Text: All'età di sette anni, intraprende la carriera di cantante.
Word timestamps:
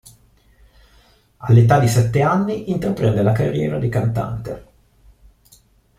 All'età 1.37 1.77
di 1.79 1.87
sette 1.87 2.23
anni, 2.23 2.71
intraprende 2.71 3.21
la 3.21 3.33
carriera 3.33 3.77
di 3.77 3.87
cantante. 3.87 4.65